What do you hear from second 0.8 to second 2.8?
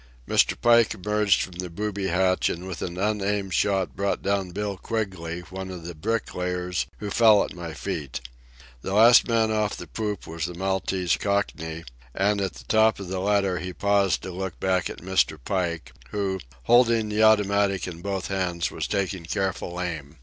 emerged from the booby hatch and